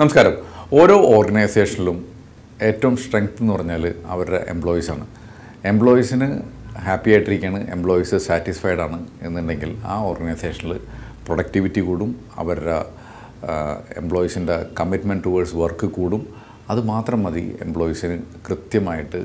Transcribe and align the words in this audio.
നമസ്കാരം. 0.00 0.34
ഓരോ 0.78 0.94
ഓർഗനൈസേഷനിലും 1.16 1.98
ഏറ്റവും 2.66 2.94
സ്ട്രെങ്ത് 3.02 3.38
എന്ന് 3.42 3.52
പറഞ്ഞാൽ 3.52 3.84
അവരുടെ 4.14 4.40
എംപ്ലോയീസാണ് 4.52 5.04
എംപ്ലോയീസിന് 5.70 6.26
ഹാപ്പി 6.86 7.10
ആയിട്ടിരിക്കുകയാണ് 7.12 7.60
എംപ്ലോയീസ് 7.74 8.18
സാറ്റിസ്ഫൈഡ് 8.26 8.82
ആണ് 8.86 8.98
എന്നുണ്ടെങ്കിൽ 9.26 9.70
ആ 9.92 9.94
ഓർഗനൈസേഷനിൽ 10.08 10.72
പ്രൊഡക്ടിവിറ്റി 11.26 11.82
കൂടും 11.88 12.10
അവരുടെ 12.42 12.76
എംപ്ലോയീസിന്റെ 14.02 14.56
കമ്മിറ്റ്മെന്റ് 14.80 15.24
ടുവേഴ്സ് 15.26 15.56
വർക്ക് 15.62 15.88
കൂടും. 15.98 16.22
അത് 16.70 16.82
മാത്രം 16.92 17.22
മതി 17.26 17.44
എംപ്ലോയീസിന് 17.66 18.18
കൃത്യമായിട്ട് 18.48 19.22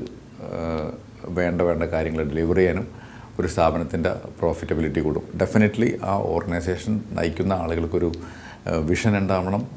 വേണ്ട 1.40 1.60
വേണ്ട 1.70 1.82
കാര്യങ്ങൾ 1.96 2.22
ഡെലിവർ 2.30 2.60
ചെയ്യാനും 2.62 2.86
ഒരു 3.40 3.50
സ്ഥാപനത്തിന്റെ 3.54 4.14
പ്രോഫിറ്റബിലിറ്റി 4.40 5.02
കൂടും. 5.08 5.26
ഡെഫിനറ്റ്ലി 5.42 5.90
ആ 6.12 6.14
ഓർഗനൈസേഷൻ 6.36 6.94
നയിക്കുന്ന 7.18 7.52
ആളുകൾക്കൊരു 7.64 8.10
വിഷൻ 8.88 9.16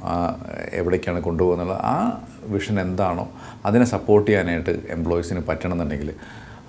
ആ, 0.04 0.40
എവിടേക്കാണ് 0.72 1.22
കൊണ്ടുപോകുന്നത്? 1.22 1.78
ആ 1.82 2.22
വിഷൻ 2.44 2.82
എന്താണോ 2.82 3.32
അതിനെ 3.66 3.86
സപ്പോർട്ട് 3.86 4.32
ചെയ്യാനായിട്ട് 4.32 4.70
എംപ്ലോയീസിന് 4.90 5.40
പറ്റണമെന്നുണ്ടെങ്കിൽ 5.40 6.14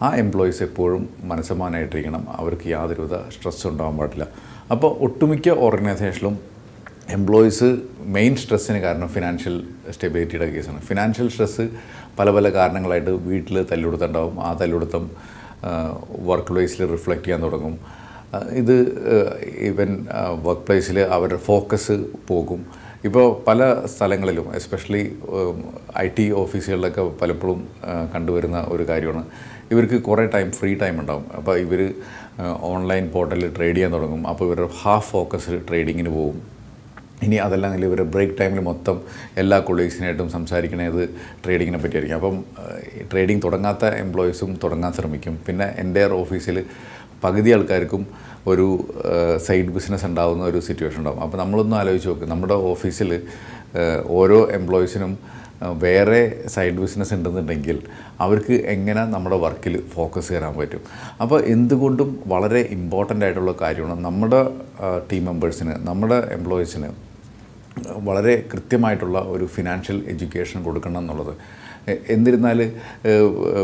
ആ 0.03 0.17
എംപ്ലോയീസ് 0.17 0.63
എപ്പോഴും 0.63 1.09
മനസ്സമാനായിട്ടിരിക്കണം. 1.23 2.27
അവർക്ക് 2.31 2.69
യാതൊരുവിധ 2.69 3.17
സ്ട്രെസ് 3.31 3.67
ഉണ്ടാകാൻ 3.67 3.97
പാടില്ല. 3.97 4.27
അപ്പോൾ 4.71 4.99
ഒട്ടുമിക്ക 4.99 5.49
ഓർഗനൈസേഷനിലും 5.49 6.39
എംപ്ലോയീസ് 7.11 7.79
മെയിൻ 8.01 8.37
സ്ട്രെസ്സിന് 8.37 8.79
കാരണം 8.79 9.09
ഫിനാൻഷ്യൽ 9.09 9.67
സ്റ്റെബിലിറ്റിയുടെ 9.91 10.47
കേസാണ് 10.47 10.81
ഫിനാൻഷ്യൽ 10.81 11.29
സ്ട്രെസ്സ് 11.29 11.69
പല 12.19 12.31
പല 12.31 12.49
കാരണങ്ങളായിട്ട് 12.49 13.11
വീട്ടിൽ 13.11 13.67
തല്ലുകൊടുത്തുണ്ടാവും 13.73 14.45
ആ 14.45 14.53
തല്ലുകൊടുത്തം 14.53 15.11
വർക്ക് 16.27 16.53
പ്ലേസിൽ 16.53 16.91
റിഫ്ലക്റ്റ് 16.93 17.25
ചെയ്യാൻ 17.25 17.43
തുടങ്ങും. 17.43 18.06
ഇത് 18.35 18.77
ഈവൻ 19.59 20.07
വർക്ക് 20.43 20.63
പ്ലേസിൽ 20.63 21.01
അവരുടെ 21.01 21.41
ഫോക്കസ് 21.41 22.05
പോകും. 22.29 22.67
ഇപ്പോൾ 23.05 23.45
പല 23.49 23.87
സ്ഥലങ്ങളിലും 23.97 24.55
എസ്പെഷ്യലി 24.55 25.19
ഐ 25.99 26.09
ടി 26.19 26.31
ഓഫീസുകളിലൊക്കെ 26.31 27.03
പലപ്പോഴും 27.03 27.69
കണ്ടുവരുന്ന 28.15 28.67
ഒരു 28.69 28.83
കാര്യമാണ്. 28.83 29.27
ഇവർക്ക് 29.73 30.03
കുറേ 30.03 30.27
ടൈം 30.27 30.53
ഫ്രീ 30.53 30.75
ടൈം 30.75 31.01
ഉണ്ടാകും 31.01 31.27
അപ്പോൾ 31.37 31.59
ഇവർ 31.59 31.95
ഓൺലൈൻ 32.61 33.09
പോർട്ടലിൽ 33.09 33.55
ട്രേഡ് 33.57 33.77
ചെയ്യാൻ 33.77 33.93
തുടങ്ങും. 33.93 34.29
അപ്പോൾ 34.29 34.45
ഇവരുടെ 34.45 34.69
ഹാഫ് 34.83 35.11
ഫോക്കസ് 35.11 35.51
ട്രേഡിങ്ങിന് 35.69 36.09
പോകും. 36.09 36.57
ഇനി 37.23 37.37
അതല്ലെങ്കിൽ 37.37 37.85
ഇവർ 37.85 38.03
ബ്രേക്ക് 38.03 38.35
ടൈമിൽ 38.41 38.61
മൊത്തം 38.61 39.01
എല്ലാ 39.37 39.59
കൊളീഗ്സിനായിട്ടും 39.59 40.31
സംസാരിക്കണത് 40.31 41.09
ട്രേഡിങ്ങിനെ 41.45 41.79
പറ്റിയായിരിക്കും. 41.79 42.17
അപ്പം 42.17 42.45
ട്രേഡിങ് 43.13 43.43
തുടങ്ങാത്ത 43.45 43.85
എംപ്ലോയീസും 43.85 44.59
തുടങ്ങാൻ 44.65 44.93
ശ്രമിക്കും. 44.93 45.39
പിന്നെ 45.47 45.75
എന്റെ 45.79 46.05
ഓഫീസിൽ 46.05 46.65
പകുതി 47.25 47.51
ആൾക്കാർക്കും 47.57 48.03
ഒരു 48.51 48.67
സൈഡ് 49.47 49.73
ബിസിനസ് 49.77 50.05
ഉണ്ടാകുന്ന 50.09 50.43
ഒരു 50.51 50.59
സിറ്റുവേഷൻ 50.67 50.99
ഉണ്ടാകും 51.03 51.23
അപ്പോൾ 51.27 51.39
നമ്മളൊന്ന് 51.43 51.77
ആലോചിച്ച് 51.77 52.09
നോക്ക്. 52.11 52.27
നമ്മുടെ 52.33 52.57
ഓഫീസിൽ 52.73 53.11
ഓരോ 54.19 54.39
എംപ്ലോയീസിനും 54.59 55.13
വേറെ 55.85 56.21
സൈഡ് 56.55 56.79
ബിസിനസ് 56.83 57.13
ഉണ്ടെന്നുണ്ടെങ്കിൽ 57.15 57.77
അവർക്ക് 58.25 58.55
എങ്ങനെ 58.75 59.03
നമ്മുടെ 59.15 59.37
വർക്കിൽ 59.45 59.75
ഫോക്കസ് 59.95 60.29
ചെയ്യാൻ 60.29 60.55
പറ്റും? 60.59 60.83
അപ്പോൾ 61.23 61.39
എന്തുകൊണ്ടും 61.55 62.09
വളരെ 62.33 62.61
ഇമ്പോർട്ടന്റ് 62.77 63.25
ആയിട്ടുള്ള 63.27 63.55
കാര്യമാണ് 63.63 64.05
നമ്മുടെ 64.07 64.41
ടീം 65.11 65.25
മെമ്പേഴ്സിന് 65.31 65.75
നമ്മുടെ 65.89 66.19
എംപ്ലോയീസിന് 66.39 66.91
വളരെ 68.09 68.35
കൃത്യമായിട്ടുള്ള 68.53 69.19
ഒരു 69.35 69.47
ഫിനാൻഷ്യൽ 69.55 69.99
എഡ്യൂക്കേഷൻ 70.13 70.59
കൊടുക്കണം 70.67 71.01
എന്നുള്ളത്. 71.03 71.33
എന്നിരുന്നാൽ 72.15 72.59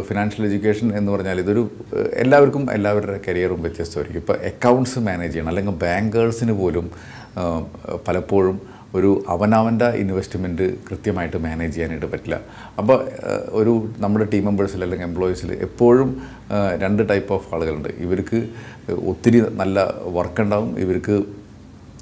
ഫിനാൻഷ്യൽ 0.08 0.42
എഡ്യൂക്കേഷൻ 0.48 0.88
എന്ന് 0.98 1.12
പറഞ്ഞാൽ 1.12 1.38
ഇതൊരു 1.44 1.62
എല്ലാവർക്കും 2.24 2.66
എല്ലാവരുടെ 2.72 3.20
കരിയറും 3.28 3.62
വ്യത്യസ്തമായിരിക്കും. 3.62 4.22
ഇപ്പോൾ 4.24 4.36
അക്കൗണ്ട്സ് 4.50 4.98
മാനേജ് 5.08 5.32
ചെയ്യണം. 5.32 5.50
അല്ലെങ്കിൽ 5.52 5.76
ബാങ്കേഴ്സിന് 5.86 6.54
പോലും 6.60 6.86
പലപ്പോഴും 8.08 8.58
ഒരു 8.98 9.10
അവനവന്റെ 9.34 9.86
ഇൻവെസ്റ്റ്മെന്റ് 10.02 10.64
കൃത്യമായിട്ട് 10.88 11.38
മാനേജ് 11.44 11.74
ചെയ്യാനായിട്ട് 11.74 12.08
പറ്റില്ല. 12.12 12.38
അപ്പോൾ 12.80 12.98
ഒരു 13.60 13.72
നമ്മുടെ 14.02 14.26
ടീം 14.32 14.44
മെമ്പേഴ്സിൽ 14.44 14.82
അല്ലെങ്കിൽ 14.86 15.06
എംപ്ലോയീസിൽ 15.10 15.52
എപ്പോഴും 15.66 16.10
രണ്ട് 16.82 17.02
ടൈപ്പ് 17.10 17.32
ഓഫ് 17.36 17.48
ആളുകളുണ്ട്. 17.54 17.88
ഇവർക്ക് 18.06 18.40
ഒത്തിരി 19.12 19.40
നല്ല 19.62 19.86
വർക്ക് 20.18 20.42
ഉണ്ടാവും. 20.42 20.70
ഇവർക്ക് 20.84 21.16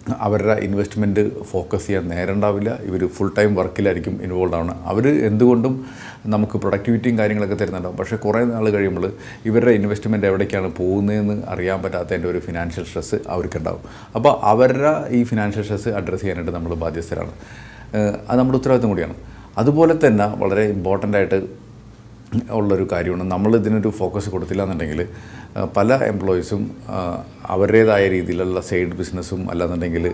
അവരുടെ 0.09 0.53
ഇൻവെസ്റ്റ്മെന്റ് 0.53 1.45
ഫോക്കസ് 1.45 1.87
ചെയ്യാൻ 1.87 2.09
നേരണ്ടാവില്ല. 2.09 2.79
ഇവർ 2.83 3.07
ഫുൾ 3.07 3.33
ടൈം 3.39 3.55
വർക്കിലായിരിക്കും 3.55 4.23
ഇൻവോൾവ് 4.23 4.55
ആവുന്നത് 4.55 4.77
അവർ 4.85 5.09
എന്തുകൊണ്ടും 5.09 5.87
നമുക്ക് 6.27 6.59
പ്രൊഡക്ടിവിറ്റിയും 6.59 7.19
കാര്യങ്ങളൊക്കെ 7.19 7.55
തരുന്നുണ്ടാവും. 7.55 7.97
പക്ഷേ 7.97 8.17
കുറേ 8.17 8.45
നാൾ 8.45 8.71
കഴിയുമ്പോൾ 8.71 9.13
ഇവരുടെ 9.47 9.71
ഇൻവെസ്റ്റ്മെന്റ് 9.71 10.27
എവിടേക്കാണ് 10.27 10.75
പോകുന്നതെന്ന് 10.77 11.43
അറിയാൻ 11.49 11.83
പറ്റാത്തതിന്റെ 11.83 12.29
ഒരു 12.29 12.39
ഫിനാൻഷ്യൽ 12.39 12.85
സ്ട്രെസ്സ് 12.85 13.15
അവർക്കുണ്ടാവും. 13.29 13.81
അപ്പോൾ 14.15 14.41
അവരുടെ 14.43 15.09
ഈ 15.11 15.25
ഫിനാൻഷ്യൽ 15.25 15.63
സ്ട്രെസ്സ് 15.63 15.89
അഡ്രസ്സ് 15.89 16.23
ചെയ്യാനായിട്ട് 16.23 16.53
നമ്മൾ 16.53 16.75
ബാധ്യസ്ഥരാണ്. 16.75 17.33
അത് 18.29 18.39
നമ്മുടെ 18.39 18.59
ഉത്തരവാദിത്വം 18.59 18.91
കൂടിയാണ്. 18.91 19.15
അതുപോലെ 19.59 19.95
തന്നെ 20.07 20.27
വളരെ 20.27 20.63
ഇമ്പോർട്ടന്റ് 20.63 21.17
ആയിട്ട് 21.17 21.60
ഉള്ളൊരു 22.51 22.89
കാര്യമാണ്. 22.93 23.25
നമ്മൾ 23.31 23.57
ഇതിനൊരു 23.57 23.89
ഫോക്കസ് 23.89 24.31
കൊടുത്തില്ല 24.31 24.63
എന്നുണ്ടെങ്കിൽ 24.63 25.09
പല 25.77 25.95
എംപ്ലോയീസും 26.05 26.71
അവരുടേതായ 27.47 28.09
രീതിയിലുള്ള 28.09 28.61
സൈഡ് 28.61 28.95
ബിസിനസ്സും 29.01 29.51
അല്ലാന്നുണ്ടെങ്കിൽ 29.51 30.13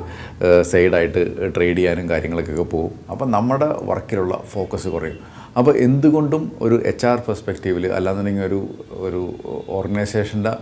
സൈഡായിട്ട് 0.63 1.53
ട്രേഡ് 1.57 1.77
ചെയ്യാനും 1.77 2.11
കാര്യങ്ങളൊക്കെ 2.11 2.63
പോകും. 2.63 2.91
അപ്പം 3.11 3.31
നമ്മുടെ 3.31 3.77
വർക്കിലുള്ള 3.83 4.43
ഫോക്കസ് 4.53 4.89
കുറയും. 4.89 5.19
അപ്പോൾ 5.59 5.77
എന്തുകൊണ്ടും 5.77 6.53
ഒരു 6.61 6.83
എച്ച് 6.85 7.07
ആർ 7.07 7.19
പെർസ്പെക്റ്റീവിൽ 7.29 7.87
അല്ലാന്നുണ്ടെങ്കിൽ 7.87 8.45
ഒരു 8.45 8.69
ഒരു 8.91 9.35
ഓർഗനൈസേഷന്റെ 9.69 10.57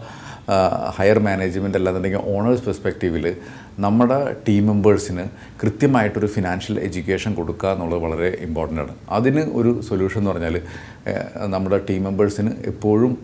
ഹയർ 0.98 1.18
മാനേജ്മെന്റ് 1.18 1.78
അല്ലാന്നുണ്ടെങ്കിൽ 1.78 2.22
ഓണേഴ്സ് 2.36 2.64
പെർസ്പെക്റ്റീവിൽ 2.64 3.36
നമ്മുടെ 3.78 4.36
ടീം 4.48 4.66
മെമ്പേഴ്സിന് 4.66 5.24
കൃത്യമായിട്ടൊരു 5.62 6.26
ഫിനാൻഷ്യൽ 6.26 6.80
എഡ്യൂക്കേഷൻ 6.80 7.34
കൊടുക്കുക 7.34 7.68
എന്നുള്ളത് 7.68 8.02
വളരെ 8.02 8.38
ഇമ്പോർട്ടന്റ് 8.40 8.82
ആണ്. 8.82 8.94
അതിന് 9.10 9.40
ഒരു 9.40 9.82
സൊല്യൂഷൻ 9.82 10.20
എന്ന് 10.20 10.30
പറഞ്ഞാൽ 10.30 10.60
നമ്മുടെ 11.46 11.78
ടീം 11.90 12.04
മെമ്പേഴ്സിന് 12.04 12.50
എപ്പോഴും 12.66 13.18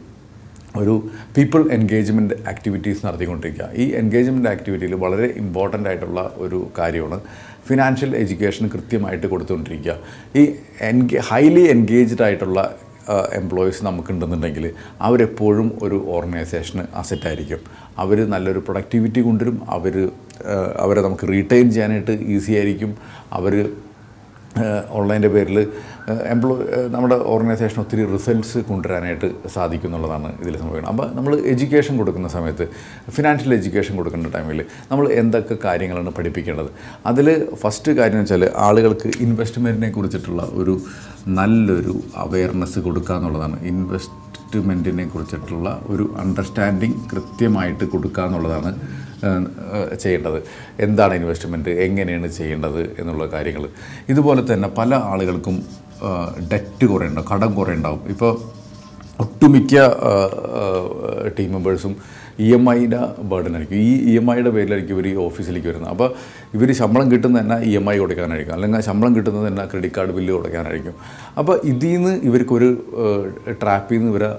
ഒരു 0.77 1.11
പീപ്പിൾ 1.37 1.73
എൻഗേജ്മെന്റ് 1.73 2.35
ആക്ടിവിറ്റീസ് 2.49 3.07
നടത്തിക്കൊണ്ടിരിക്കുക. 3.07 3.69
ഈ 3.77 3.95
എൻഗേജ്മെന്റ് 3.95 4.49
ആക്ടിവിറ്റിയിൽ 4.49 4.95
വളരെ 4.95 5.27
ഇമ്പോർട്ടന്റ് 5.27 5.89
ആയിട്ടുള്ള 5.89 6.35
ഒരു 6.37 6.71
കാര്യമാണ് 6.79 7.21
ഫിനാൻഷ്യൽ 7.69 8.17
എഡ്യൂക്കേഷൻ 8.17 8.69
കൃത്യമായിട്ട് 8.69 9.27
കൊടുത്തുകൊണ്ടിരിക്കുക. 9.27 9.97
ഈ 10.37 10.55
എൻഗേ 10.81 11.19
ഹൈലി 11.19 11.61
എൻഗേജ്ഡ് 11.61 12.23
ആയിട്ടുള്ള 12.23 12.79
എംപ്ലോയീസ് 13.33 13.85
നമുക്കുണ്ടെന്നുണ്ടെങ്കിൽ 13.85 14.71
അവരെപ്പോഴും 15.01 15.79
ഒരു 15.83 16.05
ഓർഗനൈസേഷന് 16.09 16.85
അസറ്റായിരിക്കും 16.95 17.59
അവർ 17.99 18.31
നല്ലൊരു 18.31 18.59
പ്രൊഡക്ടിവിറ്റി 18.59 19.21
കൊണ്ടുവരും. 19.21 19.63
അവർ 19.69 20.11
അവരെ 20.77 21.01
നമുക്ക് 21.03 21.29
റീറ്റെയിൻ 21.29 21.71
ചെയ്യാനായിട്ട് 21.71 22.11
ഈസി 22.11 22.53
ആയിരിക്കും. 22.53 22.97
അവർ 23.33 23.55
ഓൺലൈന്റെ 24.99 25.29
പേരിൽ 25.35 25.59
എംപ്ലോയ് 26.33 26.65
നമ്മുടെ 26.95 27.17
ഓർഗനൈസേഷൻ 27.33 27.79
ഒത്തിരി 27.83 28.03
റിസൾട്ട്സ് 28.13 28.59
കൊണ്ടുവരാനായിട്ട് 28.69 29.29
സാധിക്കും 29.55 29.89
എന്നുള്ളതാണ് 29.89 30.29
ഇതിൽ 30.43 30.55
സംഭവിക്കുന്നത്. 30.59 30.93
അപ്പോൾ 30.95 31.07
നമ്മൾ 31.17 31.33
എഡ്യൂക്കേഷൻ 31.53 31.95
കൊടുക്കുന്ന 31.97 32.29
സമയത്ത് 32.29 32.65
ഫിനാൻഷ്യൽ 33.17 33.55
എഡ്യൂക്കേഷൻ 33.55 33.97
കൊടുക്കുന്ന 33.97 34.31
ടൈമിൽ 34.37 34.61
നമ്മൾ 34.91 35.13
എന്തൊക്കെ 35.13 35.57
കാര്യങ്ങളാണ് 35.67 36.13
പഠിപ്പിക്കേണ്ടത്? 36.17 36.71
അതിൽ 37.11 37.29
ഫസ്റ്റ് 37.63 37.93
കാര്യം 37.93 38.19
എന്ന് 38.21 38.35
വെച്ചാൽ 38.35 38.51
ആളുകൾക്ക് 38.69 39.11
ഇൻവെസ്റ്റ്മെന്റിനെ 39.27 39.91
കുറിച്ചിട്ടുള്ള 39.91 40.43
ഒരു 40.63 40.81
നല്ലൊരു 41.29 41.95
അവയർനെസ് 42.25 42.79
കൊടുക്കുക 42.79 43.17
എന്നുള്ളതാണ്. 43.17 43.59
ഇൻവെസ്റ്റ്മെന്റിനെ 43.73 45.07
കുറിച്ചിട്ടുള്ള 45.13 45.81
ഒരു 45.87 46.07
അണ്ടർസ്റ്റാൻഡിങ് 46.25 46.99
കൃത്യമായിട്ട് 47.13 47.85
കൊടുക്കുക 47.85 48.25
എന്നുള്ളതാണ് 48.29 48.73
ചെയ്യേണ്ടത്. 50.03 50.39
എന്താണ് 50.87 51.15
ഇൻവെസ്റ്റ്മെന്റ് 51.15 51.73
എങ്ങനെയാണ് 51.87 52.29
ചെയ്യേണ്ടത് 52.39 52.81
എന്നുള്ള 53.01 53.27
കാര്യങ്ങൾ. 53.35 53.67
ഇതുപോലെ 54.09 54.43
തന്നെ 54.53 54.69
പല 54.79 54.95
ആളുകൾക്കും 54.95 55.59
ഡെറ്റ് 56.53 56.85
കുറേ 56.93 57.07
ഉണ്ടാവും 57.07 57.29
കടം 57.33 57.51
കുറേ 57.55 57.73
ഉണ്ടാവും. 57.79 58.03
ഇപ്പോൾ 58.15 58.33
ഒട്ടുമിക്ക 59.23 59.75
ടീം 61.39 61.51
മെമ്പേഴ്സും 61.53 61.95
ഇ 62.45 62.47
എം 62.55 62.65
ഐയുടെ 62.73 63.01
ബേർഡനായിരിക്കും 63.31 63.79
ഈ 63.87 63.91
ഇ 64.11 64.13
എം 64.21 64.27
ഐയുടെ 64.35 64.51
പേരിലായിരിക്കും 64.51 64.95
ഇവർ 64.97 65.07
ഈ 65.11 65.15
ഓഫീസിലേക്ക് 65.25 65.69
വരുന്നത്. 65.69 65.91
അപ്പോൾ 65.91 66.09
ഇവർ 66.57 66.69
ശമ്പളം 66.81 67.07
കിട്ടുന്നത് 67.13 67.41
തന്നെ 67.43 67.57
ഇ 67.69 67.73
എം 67.81 67.87
ഐ 67.93 67.97
കൊടുക്കാനായിരിക്കും. 68.03 68.55
അല്ലെങ്കിൽ 68.57 68.81
ശമ്പളം 68.87 69.13
കിട്ടുന്നത് 69.17 69.45
തന്നെ 69.49 69.65
ക്രെഡിറ്റ് 69.73 69.97
കാർഡ് 69.97 70.13
ബില്ല് 70.17 70.33
കൊടുക്കാനായിരിക്കും. 70.37 70.95
അപ്പോൾ 71.41 71.57
ഇതിൽ 71.73 71.93
നിന്ന് 71.97 72.13
ഇവർക്കൊരു 72.29 72.69
ട്രാപ്പിൽ 73.63 73.99
നിന്ന് 73.99 74.11
ഇവരെ 74.15 74.31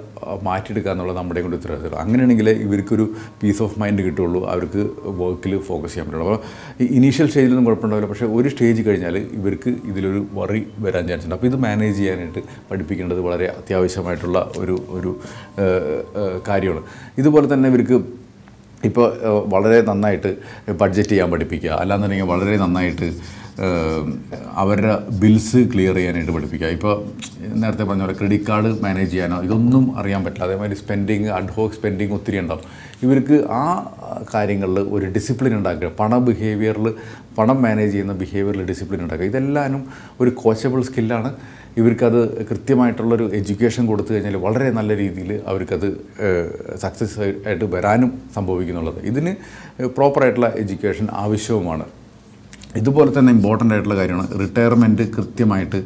മാറ്റിയെടുക്കുക 0.47 0.91
എന്നുള്ളത് 0.91 1.17
നമ്മുടെ 1.19 1.41
കൊണ്ട് 1.43 1.57
ഉത്തരവാദിത്തം. 1.57 1.99
അങ്ങനെയാണെങ്കിൽ 2.03 2.49
ഇവർക്കൊരു 2.65 3.05
പീസ് 3.41 3.61
ഓഫ് 3.65 3.77
മൈൻഡ് 3.81 4.01
കിട്ടുള്ളൂ 4.07 4.41
അവർക്ക് 4.53 4.81
വർക്കിൽ 5.21 5.53
ഫോക്കസ് 5.69 5.91
ചെയ്യാൻ 5.93 6.07
പറ്റുള്ളൂ. 6.07 6.27
അപ്പോൾ 6.27 6.83
ഇനീഷ്യൽ 6.97 7.27
സ്റ്റേജിലൊന്നും 7.29 7.65
കുഴപ്പമുണ്ടാവില്ല. 7.69 8.09
പക്ഷേ 8.11 8.27
ഒരു 8.37 8.49
സ്റ്റേജ് 8.53 8.81
കഴിഞ്ഞാൽ 8.87 9.17
ഇവർക്ക് 9.39 9.71
ഇതിലൊരു 9.91 10.21
വറി 10.39 10.61
വരാൻ 10.85 11.05
ചാൻസ് 11.11 11.25
ഉണ്ട്. 11.27 11.35
അപ്പോൾ 11.37 11.49
ഇത് 11.51 11.57
മാനേജ് 11.67 11.97
ചെയ്യാനായിട്ട് 12.01 12.43
പഠിപ്പിക്കേണ്ടത് 12.71 13.21
വളരെ 13.29 13.47
അത്യാവശ്യമായിട്ടുള്ള 13.59 14.39
ഒരു 14.63 14.77
ഒരു 14.97 15.13
കാര്യമാണ്. 16.49 16.83
ഇതുപോലെ 17.23 17.47
തന്നെ 17.53 17.69
ഇവർക്ക് 17.73 17.97
ഇപ്പോൾ 18.83 19.07
വളരെ 19.47 19.81
നന്നായിട്ട് 19.81 20.37
ബഡ്ജറ്റ് 20.71 21.09
ചെയ്യാൻ 21.09 21.31
പഠിപ്പിക്കുക. 21.31 21.69
അല്ലാന്നുണ്ടെങ്കിൽ 21.69 22.25
വളരെ 22.25 22.57
നന്നായിട്ട് 22.57 23.07
അവരുടെ 24.51 24.93
ബിൽസ് 25.19 25.57
ക്ലിയർ 25.57 25.95
ചെയ്യാനായിട്ട് 25.95 26.31
പഠിപ്പിക്കുക. 26.31 26.67
ഇപ്പോൾ 26.67 26.93
നേരത്തെ 27.55 27.83
പറഞ്ഞ 27.83 28.01
പോലെ 28.01 28.15
ക്രെഡിറ്റ് 28.17 28.43
കാർഡ് 28.43 28.81
മാനേജ് 28.81 29.11
ചെയ്യാനോ 29.11 29.41
ഇതൊന്നും 29.41 29.99
അറിയാൻ 29.99 30.23
പറ്റില്ല. 30.23 30.45
അതേമാതിരി 30.45 30.75
സ്പെൻഡിങ് 30.75 31.27
അഡ്ഹോക്ക് 31.27 31.75
സ്പെൻഡിങ് 31.75 32.13
ഒത്തിരി 32.13 32.39
ഉണ്ടാവും. 32.39 32.61
ഇവർക്ക് 33.03 33.45
ആ 33.51 33.65
കാര്യങ്ങളിൽ 34.33 34.79
ഒരു 34.79 35.05
ഡിസിപ്ലിൻ 35.05 35.57
ഉണ്ടാക്കുക. 35.57 35.91
പണ 35.99 36.17
ബിഹേവിയറിൽ 36.17 36.93
പണം 37.37 37.57
മാനേജ് 37.65 37.91
ചെയ്യുന്ന 37.93 38.13
ബിഹേവിയറൽ 38.21 38.63
ഡിസിപ്ലിൻ 38.71 39.01
ഉണ്ടാക്കുക. 39.05 39.27
ഇതെല്ലാനും 39.31 39.81
ഒരു 40.21 40.31
കോച്ചബിൾ 40.41 40.81
സ്കില്ലാണ് 40.89 41.31
ഇവർക്കത് 41.79 42.19
കൃത്യമായിട്ടുള്ളൊരു 42.49 43.25
എഡ്യൂക്കേഷൻ 43.39 43.83
കൊടുത്തു 43.91 44.11
കഴിഞ്ഞാൽ 44.13 44.35
വളരെ 44.45 44.67
നല്ല 44.77 44.91
രീതിയിൽ 45.01 45.31
അവർക്കത് 45.51 45.87
സക്സസ് 46.83 47.19
ആയിട്ട് 47.47 47.67
വരാനും 47.75 48.11
സംഭവിക്കുന്നുള്ളത്. 48.35 48.99
ഇതിന് 49.11 49.33
പ്രോപ്പറായിട്ടുള്ള 49.97 50.49
എഡ്യൂക്കേഷൻ 50.63 51.07
ആവശ്യവുമാണ്. 51.23 51.85
ഇതുപോലെ 52.79 53.11
തന്നെ 53.19 53.31
ഇമ്പോർട്ടന്റ് 53.37 53.73
ആയിട്ടുള്ള 53.75 53.97
കാര്യമാണ്. 54.01 54.27
റിട്ടയർമെന്റ് 54.43 55.05
കൃത്യമായിട്ട് 55.15 55.79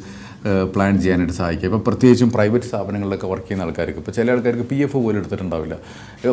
പ്ലാൻ 0.74 0.94
ചെയ്യാനായിട്ട് 1.02 1.36
സഹായിക്കുക. 1.38 1.68
ഇപ്പോൾ 1.70 1.82
പ്രത്യേകിച്ചും 1.88 2.30
പ്രൈവറ്റ് 2.36 2.66
സ്ഥാപനങ്ങളിലൊക്കെ 2.66 3.28
വർക്ക് 3.28 3.48
ചെയ്യുന്ന 3.48 3.68
ആൾക്കാർക്ക്. 3.68 4.00
ഇപ്പോൾ 4.04 4.12
ചില 4.18 4.32
ആൾക്കാർക്ക് 4.32 4.66
പി 4.72 4.76
എഫ് 4.76 4.98
പോലും 5.06 5.20
എടുത്തിട്ടുണ്ടാവില്ല. 5.22 5.78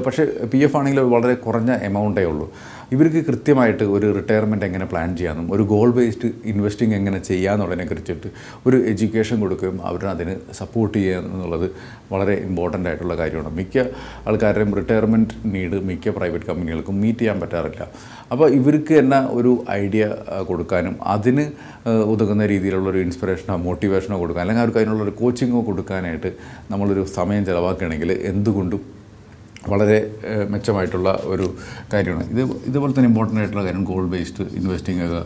പക്ഷേ 0.07 0.25
പി 0.53 0.59
എഫ് 0.59 0.77
ആണെങ്കിൽ 0.77 1.01
വളരെ 1.01 1.35
കുറഞ്ഞ 1.35 1.73
എമൗണ്ടേ 1.89 2.25
ഉള്ളൂ. 2.33 2.49
ഇവർക്ക് 2.95 3.21
കൃത്യമായിട്ട് 3.27 3.85
ഒരു 3.85 4.07
റിട്ടയർമെന്റ് 4.17 4.65
എങ്ങനെ 4.65 4.85
പ്ലാൻ 4.85 5.17
ചെയ്യാമെന്നും 5.17 5.55
ഒരു 5.55 5.63
ഗോൾ 5.63 5.91
ബേസ്ഡ് 5.99 6.29
ഇൻവെസ്റ്റിംഗ് 6.45 6.95
എങ്ങനെ 6.95 7.19
ചെയ്യാമെന്നുള്ളതിനെ 7.19 7.85
കുറിച്ചിട്ട് 7.91 8.29
ഒരു 8.67 8.77
എഡ്യൂക്കേഷൻ 8.91 9.41
കൊടുക്കുകയും 9.41 9.87
അവരെ 9.89 10.09
അതിന് 10.15 10.35
സപ്പോർട്ട് 10.59 10.99
ചെയ്യുക 10.99 11.21
എന്നുള്ളത് 11.21 11.71
വളരെ 12.13 12.35
ഇമ്പോർട്ടന്റ് 12.49 12.89
ആയിട്ടുള്ള 12.89 13.15
കാര്യമാണ്. 13.21 13.51
മിക്ക 13.57 13.85
ആൾക്കാരുടെയും 14.27 14.75
റിട്ടയർമെന്റ് 14.81 15.35
നീഡ് 15.55 15.79
മിക്ക 15.91 16.09
പ്രൈവറ്റ് 16.09 16.45
കമ്പനികൾക്കും 16.45 17.01
മീറ്റ് 17.01 17.19
ചെയ്യാൻ 17.19 17.41
പറ്റാറില്ല. 17.41 17.87
അപ്പോൾ 18.33 18.49
ഇവർക്ക് 18.59 18.93
തന്നെ 18.99 19.21
ഒരു 19.39 19.65
ഐഡിയ 19.71 20.05
കൊടുക്കാനും 20.51 20.95
അതിന് 21.15 21.47
ഉതകുന്ന 22.15 22.43
രീതിയിലുള്ള 22.47 22.89
ഒരു 22.91 22.99
ഇൻസ്പിറേഷനോ 22.99 23.57
മോട്ടിവേഷനോ 23.69 24.01
കൊടുക്കാൻ 24.23 24.43
അല്ലെങ്കിൽ 24.45 24.65
അവർക്ക് 24.65 24.81
അതിനുള്ള 24.83 25.03
ഒരു 25.09 25.15
കോച്ചിങ്ങോ 25.21 25.63
കൊടുക്കാനായിട്ട് 25.69 26.33
നമ്മളൊരു 26.73 27.05
സമയം 27.19 27.45
ചിലവാക്കുകയാണെങ്കിൽ 27.51 28.13
എന്തുകൊണ്ടും 28.33 28.83
വളരെ 29.73 29.97
മെച്ചമായിട്ടുള്ള 30.53 31.11
ഒരു 31.33 31.47
കാര്യമാണ്. 31.93 32.25
ഇത് 32.33 32.41
ഇതുപോലെ 32.69 32.93
തന്നെ 32.95 33.09
ഇമ്പോർട്ടന്റ് 33.11 33.41
ആയിട്ടുള്ള 33.41 33.65
കാര്യം 33.67 33.85
ഗോൾ 33.91 34.07
ബേസ്ഡ് 34.15 34.45
ഇൻവെസ്റ്റിംഗ് 34.61 35.03
ഒക്കെ 35.05 35.21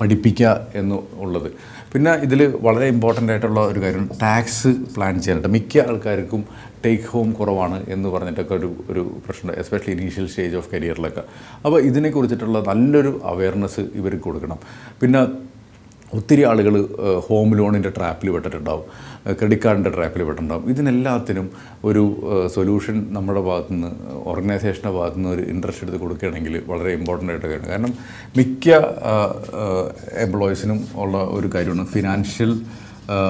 പഠിപ്പിക്കുക 0.00 0.48
എന്ന് 0.80 0.96
ഉള്ളത്. 1.24 1.48
പിന്നെ 1.92 2.12
ഇതിൽ 2.26 2.40
വളരെ 2.66 2.86
ഇമ്പോർട്ടന്റ് 2.94 3.32
ആയിട്ടുള്ള 3.32 3.60
ഒരു 3.72 3.80
കാര്യം 3.84 4.04
ടാക്സ് 4.22 4.72
പ്ലാൻ 4.94 5.14
ചെയ്യാനായിട്ട് 5.20 5.52
മിക്ക 5.56 5.78
ആൾക്കാർക്കും 5.88 6.42
ടേക്ക് 6.84 7.08
ഹോം 7.12 7.28
കുറവാണ് 7.32 7.78
എന്ന് 7.94 8.08
പറഞ്ഞിട്ടൊക്കെ 8.14 8.54
ഒരു 8.60 8.68
ഒരു 8.92 9.02
പ്രശ്നം 9.26 9.54
എസ്പെഷ്യലി 9.62 9.94
ഇനീഷ്യൽ 9.96 10.26
സ്റ്റേജ് 10.32 10.56
ഓഫ് 10.60 10.68
കരിയറിലൊക്കെ 10.74 11.22
അപ്പോൾ 11.64 11.78
ഇതിനെക്കുറിച്ചിട്ടുള്ള 11.80 12.60
നല്ലൊരു 12.70 13.12
അവയർനെസ് 13.32 13.84
ഇവർക്ക് 14.00 14.24
കൊടുക്കണം. 14.28 14.60
പിന്നെ 15.00 15.22
ഒത്തിരി 16.12 16.42
ആളുകൾ 16.42 16.74
ഹോം 17.26 17.56
ലോണിന്റെ 17.56 17.90
ട്രാപ്പിൽ 17.96 18.30
പെട്ടിട്ടുണ്ടാവും. 18.30 18.84
ക്രെഡിറ്റ് 19.32 19.62
കാർഡിന്റെ 19.62 19.90
ട്രാപ്പിൽ 19.90 20.22
പെട്ടിട്ടുണ്ടാവും. 20.22 20.70
ഇതിനെല്ലാത്തിനും 20.70 21.50
ഒരു 21.84 22.02
സൊല്യൂഷൻ 22.54 23.06
നമ്മുടെ 23.10 23.40
ഭാഗത്തു 23.40 23.72
നിന്ന് 23.72 23.90
ഓർഗനൈസേഷന്റെ 24.26 24.90
ഭാഗത്തു 24.90 25.16
നിന്ന് 25.16 25.28
ഒരു 25.28 25.42
ഇൻട്രസ്റ്റ് 25.42 25.84
എടുത്ത് 25.84 26.00
കൊടുക്കുകയാണെങ്കിൽ 26.00 26.62
വളരെ 26.66 26.92
ഇമ്പോർട്ടന്റ് 26.92 27.32
ആയിട്ട് 27.32 27.46
കാര്യം 27.46 27.68
കാരണം 27.68 27.94
മിക്ക 28.36 28.70
എംപ്ലോയീസിനും 30.18 30.84
ഉള്ള 30.94 31.18
ഒരു 31.18 31.50
കാര്യമാണ് 31.54 31.86
ഫിനാൻഷ്യൽ 31.86 32.60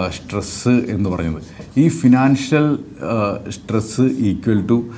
സ്ട്രെസ്സ് 0.09 0.69
എന്ന് 0.69 1.11
പറയുന്നത്. 1.11 1.43
ഈ 1.77 1.89
financial 1.89 2.79
stress 3.51 4.01
equal 4.01 4.67
to 4.67 4.91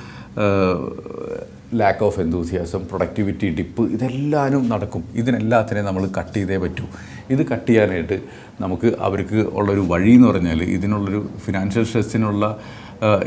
lack 1.73 2.03
of 2.03 2.19
enthusiasm 2.21 2.87
productivity 2.87 3.47
dip 3.57 3.83
ഇതെല്ലാനും 3.91 4.69
നടക്കും. 4.69 5.03
ഇതിനെല്ലാത്തിനെയും 5.15 5.85
നമ്മൾ 5.85 6.09
കട്ട് 6.19 6.33
ചെയ്തേ 6.33 6.57
പറ്റൂ. 6.57 6.85
ഇത് 7.29 7.47
കട്ട് 7.47 7.67
ചെയ്യാനായിട്ട് 7.67 8.21
നമുക്ക് 8.61 8.95
അവർക്ക് 8.99 9.35
ഉള്ളൊരു 9.35 9.79
വഴി 9.79 10.11
എന്ന് 10.11 10.27
പറഞ്ഞാൽ 10.27 10.63
ഇതിനുള്ളൊരു 10.63 11.29
ഫിനാൻഷ്യൽ 11.45 11.83
സ്ട്രെസ്സിനുള്ള 11.83 12.57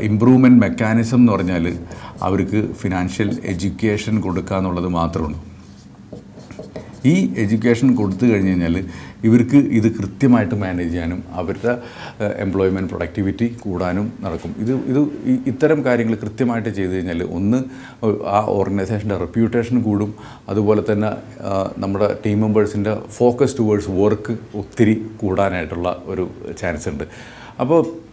ഇമ്പ്രൂവ്മെന്റ് 0.01 0.61
മെക്കാനിസം 0.61 1.15
എന്ന് 1.15 1.31
പറഞ്ഞാൽ 1.31 1.77
അവർക്ക് 2.21 2.73
ഫിനാൻഷ്യൽ 2.73 3.39
എഡ്യൂക്കേഷൻ 3.43 4.21
കൊടുക്കുക 4.21 4.57
എന്നുള്ളത് 4.57 4.87
മാത്രമുള്ളൂ 4.87 5.50
ഈ 7.05 7.13
എഡ്യൂക്കേഷൻ 7.43 7.95
കൊടുത്തു 7.95 8.25
കഴിഞ്ഞ് 8.25 8.51
കഴിഞ്ഞാൽ 8.51 8.75
ഇവർക്ക് 9.27 9.55
ഇത് 9.55 9.87
കൃത്യമായിട്ട് 9.97 10.55
മാനേജ് 10.55 10.91
ചെയ്യാനും 10.91 11.23
അവരുടെ 11.39 11.73
എംപ്ലോയ്മെന്റ് 12.45 12.89
പ്രൊഡക്ടിവിറ്റി 12.89 13.47
കൂടാനും 13.63 14.13
നടക്കും. 14.23 14.51
ഇത് 14.63 14.71
ഇത് 14.91 14.99
ഇത്തരം 15.51 15.85
കാര്യങ്ങൾ 15.85 16.15
കൃത്യമായിട്ട് 16.15 16.69
ചെയ്തു 16.69 16.91
കഴിഞ്ഞാൽ 16.91 17.23
ഒന്ന് 17.23 17.59
ആ 18.35 18.39
ഓർഗനൈസേഷന്റെ 18.57 19.17
റെപ്യൂട്ടേഷൻ 19.17 19.81
കൂടും. 19.81 20.13
അതുപോലെ 20.49 20.83
തന്നെ 20.91 21.11
നമ്മുടെ 21.83 22.09
ടീം 22.25 22.39
മെമ്പേഴ്സിന്റെ 22.41 22.95
ഫോക്കസ് 23.17 23.57
ടുവേഴ്സ് 23.59 23.91
വർക്ക് 24.01 24.35
ഒത്തിരി 24.61 24.95
കൂടാനായിട്ടുള്ള 25.23 26.03
ഒരു 26.05 26.25
ചാൻസ് 26.61 26.89
ഉണ്ട്. 26.89 27.05
അപ്പോൾ 27.59 28.10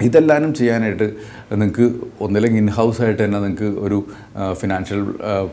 ഇതെല്ലാനും 0.00 0.54
ചെയ്യാനായിട്ട് 0.54 1.06
നിങ്ങൾക്ക് 1.52 1.84
ഒന്നില്ലെങ്കിൽ 2.24 2.60
ഇൻ 2.62 2.68
ഹൗസ് 2.76 3.02
ആയിട്ട് 3.02 3.24
തന്നെ 3.24 3.38
നിങ്ങൾക്ക് 3.40 3.68
ഒരു 3.86 3.98
ഫിനാൻഷ്യൽ 4.60 5.00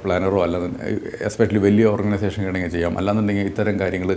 പ്ലാനറോ 0.03 0.43
അല്ല 0.43 0.57
എസ്പെഷ്യലി 1.27 1.59
വലിയ 1.65 1.85
ഓർഗനൈസേഷൻ 1.85 2.47
ആണെങ്കിൽ 2.47 2.69
ചെയ്യാം. 2.69 2.97
അല്ലാന്നുണ്ടെങ്കിൽ 2.97 3.45
ഇത്തരം 3.51 3.79
കാര്യങ്ങൾ 3.79 4.11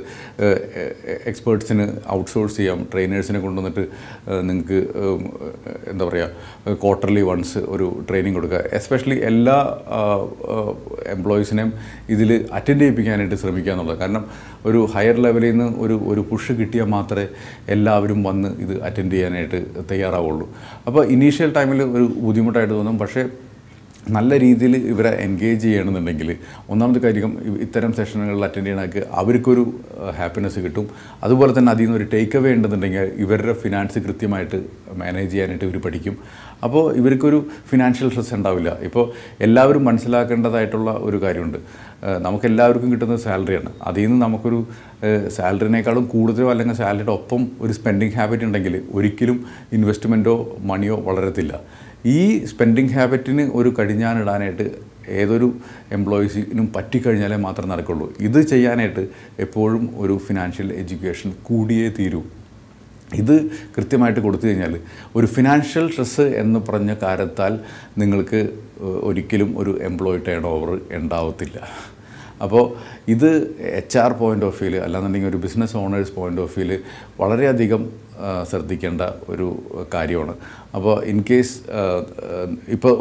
എക്സ്പേർട്സിന് 1.31 1.87
ഔട്ട്സോഴ്സ് 2.17 2.57
ചെയ്യാം. 2.57 2.87
ട്രെയിനേഴ്സിനെ 2.93 3.41
കൊണ്ടുവന്നിട്ട് 3.41 3.85
നിങ്ങൾക്ക് 4.51 4.79
എന്താ 5.93 6.05
പറയുക 6.05 6.75
ക്വാർട്ടർലി 6.85 7.21
വൺസ് 7.21 7.59
ഒരു 7.59 8.05
ട്രെയിനിങ് 8.11 8.35
കൊടുക്കുക. 8.35 8.63
എസ്പെഷ്യലി 8.73 9.19
എല്ലാ 9.31 9.59
എംപ്ലോയീസിനെയും 11.17 11.73
ഇതിൽ 12.09 12.47
അറ്റൻഡ് 12.53 12.81
ചെയ്യിപ്പിക്കാനായിട്ട് 12.81 13.35
ശ്രമിക്കുക 13.35 13.73
എന്നുള്ളത്. 13.73 13.99
കാരണം 13.99 14.25
ഒരു 14.67 14.89
ഹയർ 14.95 15.17
ലെവലിൽ 15.17 15.51
നിന്ന് 15.51 15.69
ഒരു 15.79 15.95
ഒരു 16.11 16.21
പുഷ് 16.31 16.53
കിട്ടിയാൽ 16.53 16.85
മാത്രമേ 16.85 17.27
എല്ലാവരും 17.69 18.23
വന്ന് 18.23 18.49
ഇത് 18.65 18.83
അറ്റൻഡ് 18.83 19.13
ചെയ്യാനായിട്ട് 19.13 19.61
തയ്യാറാവുള്ളൂ 20.15 20.47
അപ്പോൾ 20.89 21.03
ഇനീഷ്യൽ 21.15 21.51
ടൈമിൽ 21.57 21.81
ഒരു 21.97 22.05
ബുദ്ധിമുട്ടായിട്ട് 22.27 22.75
തോന്നും. 22.75 22.99
പക്ഷേ 23.03 23.23
നല്ല 24.09 24.39
രീതിയിൽ 24.39 24.77
ഇവരെ 24.77 25.09
എൻഗേജ് 25.09 25.63
ചെയ്യണമെന്നുണ്ടെങ്കിൽ 25.63 26.37
ഒന്നാമത്തെ 26.71 27.01
കാര്യം 27.07 27.59
ഇത്തരം 27.61 27.93
സെഷനുകളിൽ 27.93 28.45
അറ്റൻഡ് 28.45 28.67
ചെയ്യണക്ക് 28.67 29.03
അവർക്കൊരു 29.11 29.75
ഹാപ്പിനെസ് 30.19 30.61
കിട്ടും. 30.61 30.89
അതുപോലെ 31.23 31.59
തന്നെ 31.59 31.73
അതിൽ 31.73 31.85
നിന്ന് 31.85 31.99
ഒരു 31.99 32.07
ടേക്ക് 32.13 32.37
അവേ 32.39 32.53
ഉണ്ടെന്നുണ്ടെങ്കിൽ 32.53 33.13
ഇവരുടെ 33.17 33.53
ഫിനാൻസ് 33.53 33.99
കൃത്യമായിട്ട് 33.99 34.65
മാനേജ് 34.95 35.33
ചെയ്യാനായിട്ട് 35.33 35.65
ഇവർ 35.65 35.79
പഠിക്കും. 35.79 36.17
അപ്പോൾ 36.65 36.97
ഇവർക്കൊരു 36.97 37.47
ഫിനാൻഷ്യൽ 37.71 38.11
സ്ട്രെസ് 38.11 38.35
ഉണ്ടാവില്ല. 38.35 38.79
ഇപ്പോൾ 38.83 39.13
എല്ലാവരും 39.41 39.85
മനസ്സിലാക്കേണ്ടതായിട്ടുള്ള 39.85 40.91
ഒരു 40.91 41.17
കാര്യമുണ്ട്. 41.17 41.59
നമുക്കെല്ലാവർക്കും 42.19 42.93
കിട്ടുന്നത് 42.93 43.21
സാലറിയാണ് 43.21 43.73
അതിൽ 43.83 44.07
നിന്ന് 44.07 44.27
നമുക്കൊരു 44.27 44.67
സാലറിനേക്കാളും 45.29 46.07
കൂടുതലോ 46.07 46.51
അല്ലെങ്കിൽ 46.51 46.75
സാലറിയുടെ 46.75 47.13
ഒപ്പം 47.13 47.49
ഒരു 47.61 47.73
സ്പെൻഡിങ് 47.73 48.13
ഹാബിറ്റ് 48.13 48.45
ഉണ്ടെങ്കിൽ 48.45 48.83
ഒരിക്കലും 48.93 49.45
ഇൻവെസ്റ്റ്മെന്റോ 49.73 50.59
മണിയോ 50.61 50.97
വളരത്തില്ല. 50.97 51.84
ഈ 52.07 52.45
സ്പെൻഡിങ് 52.47 52.89
ഹാബിറ്റിന് 52.89 53.51
ഒരു 53.55 53.75
കടിഞ്ഞാനിടാനായിട്ട് 53.79 54.67
ഏതൊരു 55.09 55.49
എംപ്ലോയീസിനും 55.93 56.73
പറ്റിക്കഴിഞ്ഞാലേ 56.77 57.37
മാത്രം 57.37 57.69
നടക്കുള്ളൂ. 57.69 58.15
ഇത് 58.21 58.41
ചെയ്യാനായിട്ട് 58.41 59.09
എപ്പോഴും 59.39 59.85
ഒരു 59.97 60.21
ഫിനാൻഷ്യൽ 60.27 60.73
എഡ്യൂക്കേഷൻ 60.73 61.33
കൂടിയേ 61.43 61.89
തീരൂ. 61.99 62.23
ഇത് 63.15 63.35
കൃത്യമായിട്ട് 63.77 64.21
കൊടുത്തു 64.21 64.47
കഴിഞ്ഞാൽ 64.47 64.81
ഒരു 65.17 65.27
ഫിനാൻഷ്യൽ 65.27 65.91
സ്ട്രെസ്സ് 65.91 66.21
എന്ന് 66.21 66.61
പറഞ്ഞ 66.69 66.95
കാര്യത്താൽ 67.03 67.61
നിങ്ങൾക്ക് 67.99 68.41
ഒരിക്കലും 68.81 69.59
ഒരു 69.59 69.79
എംപ്ലോയി 69.83 70.21
ടേൺ 70.29 70.47
ഓവർ 70.47 70.81
ഉണ്ടാവത്തില്ല. 70.93 71.59
അപ്പോൾ 72.47 72.65
ഇത് 73.15 73.31
എച്ച് 73.81 73.99
ആർ 74.05 74.13
പോയിന്റ് 74.23 74.47
ഓഫ് 74.49 74.59
വ്യൂവിൽ 74.61 74.79
അല്ലാന്നുണ്ടെങ്കിൽ 74.87 75.31
ഒരു 75.33 75.41
ബിസിനസ് 75.45 75.77
ഓണേഴ്സ് 75.83 76.15
പോയിന്റ് 76.19 76.43
ഓഫ് 76.47 76.55
വ്യൂവിൽ 76.59 76.81
വളരെയധികം 77.21 77.85
ശ്രദ്ധിക്കേണ്ട 78.51 79.03
ഒരു 79.33 79.47
കാര്യമാണ്. 79.95 80.35
അപ്പോൾ 80.77 80.95
ഇൻ 81.13 81.19
കേസ് 81.31 81.55
ഇപ്പോൾ 82.75 82.95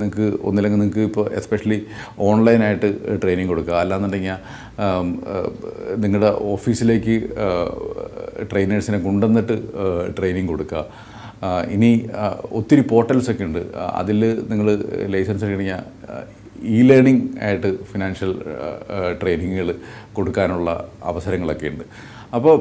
നിങ്ങൾക്ക് 0.00 0.26
ഒന്നില്ലെങ്കിൽ 0.48 0.80
നിങ്ങൾക്ക് 0.82 1.06
ഇപ്പോൾ 1.10 1.26
എസ്പെഷ്യലി 1.40 1.78
ഓൺലൈനായിട്ട് 2.28 2.88
ട്രെയിനിങ് 3.22 3.50
കൊടുക്കുക. 3.52 3.74
അല്ലാന്നുണ്ടെങ്കിൽ 3.82 4.36
നിങ്ങളുടെ 6.04 6.30
ഓഫീസിലേക്ക് 6.54 7.16
ട്രെയിനേഴ്സിനെ 8.52 9.00
കൊണ്ടുവന്നിട്ട് 9.08 9.56
ട്രെയിനിങ് 10.18 10.50
കൊടുക്കുക. 10.52 10.84
ഇനി 11.74 11.90
ഒത്തിരി 12.58 12.82
പോർട്ടൽസൊക്കെ 12.92 13.44
ഉണ്ട്. 13.50 13.62
അതിൽ 14.00 14.20
നിങ്ങൾ 14.52 14.68
ലൈസൻസ് 15.14 15.44
എടുക്കണമെങ്കിൽ 15.44 16.40
ഇ 16.76 16.82
ലേണിംഗ് 16.88 17.24
ആയിട്ട് 17.44 17.70
ഫിനാൻഷ്യൽ 17.92 18.32
ട്രെയിനിങ്ങുകൾ 19.20 19.68
കൊടുക്കാനുള്ള 20.16 20.70
അവസരങ്ങളൊക്കെ 21.02 21.68
ഉണ്ട്. 21.68 21.84
അപ്പോൾ 22.36 22.56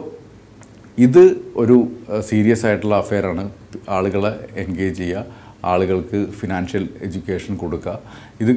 ഇത് 0.98 1.24
ഒരു 1.55 1.77
സീരിയസ് 2.29 2.65
ആയിട്ടുള്ള 2.65 2.96
അഫെയറാണ് 2.96 3.43
ആളുകളെ 3.89 4.34
എൻഗേജ് 4.63 4.98
ചെയ്യുക 4.98 5.41
ആളുകൾക്ക് 5.72 6.20
ഫിനാൻഷ്യൽ 6.39 6.89
എഡ്യൂക്കേഷൻ 7.05 7.58
കൊടുക്കുക. 7.58 8.00
ഇത് 8.41 8.51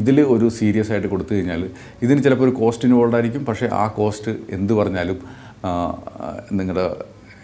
ഇതിൽ 0.00 0.20
ഒരു 0.34 0.46
സീരിയസ് 0.58 0.90
ആയിട്ട് 0.92 1.08
കൊടുത്തു 1.08 1.32
കഴിഞ്ഞാൽ 1.34 1.62
ഇതിന് 2.02 2.22
ചിലപ്പോൾ 2.22 2.44
ഒരു 2.44 2.54
കോസ്റ്റ് 2.60 2.86
ഇൻവോൾവ് 2.88 3.16
ആയിരിക്കും. 3.18 3.44
പക്ഷേ 3.44 3.66
ആ 3.82 3.86
കോസ്റ്റ് 3.98 4.32
എന്ത് 4.56 4.72
പറഞ്ഞാലും 4.72 5.18
നിങ്ങളുടെ 6.58 6.86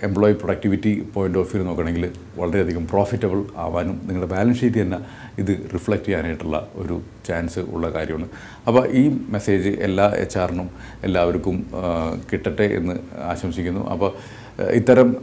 employee 0.02 0.32
productivity 0.32 0.92
point 1.14 1.38
of 1.38 1.56
view 1.56 1.64
നോക്കുകയാണെങ്കിൽ 1.64 2.04
വളരെയധികം 2.36 2.86
പ്രോഫിറ്റബിൾ 2.86 3.40
ആവാനും 3.64 3.96
നിങ്ങളുടെ 4.06 4.28
ബാലൻസ് 4.34 4.60
ഷീറ്റ് 4.60 4.80
തന്നെ 4.82 4.98
ഇത് 5.38 5.52
റിഫ്ലക്റ്റ് 5.74 6.06
ചെയ്യാനായിട്ടുള്ള 6.06 6.68
ഒരു 6.74 7.00
ചാൻസ് 7.28 7.58
ഉള്ള 7.74 7.90
കാര്യമാണ്. 7.96 8.28
അപ്പോൾ 8.68 8.86
ഈ 9.00 9.02
മെസ്സേജ് 9.08 9.68
എല്ലാ 9.88 10.06
എച്ച് 10.22 10.38
ആറിനും 10.38 10.70
എല്ലാവർക്കും 11.08 11.58
കിട്ടട്ടെ 12.32 12.62
എന്ന് 12.62 12.96
ആശംസിക്കുന്നു. 13.32 13.84
അപ്പോൾ 13.94 14.12
ഇത്തരം 14.80 15.16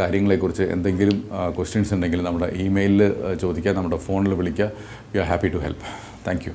കാര്യങ്ങളെക്കുറിച്ച് 0.00 0.62
എന്തെങ്കിലും 0.62 1.18
ക്വസ്റ്റ്യൻസ് 1.56 1.94
ഉണ്ടെങ്കിൽ 1.94 2.22
നമ്മുടെ 2.22 2.50
ഇമെയിലിൽ 2.66 3.36
ചോദിക്കുക 3.40 3.72
നമ്മുടെ 3.72 3.96
ഫോണിൽ 3.96 4.34
വിളിക്കുക 4.34 4.70
we 5.12 5.18
are 5.18 5.28
happy 5.32 5.48
to 5.48 5.58
help 5.58 5.84
thank 6.26 6.46
you 6.48 6.54